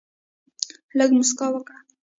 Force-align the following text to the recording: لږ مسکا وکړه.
لږ 0.97 1.09
مسکا 1.17 1.47
وکړه. 1.53 1.77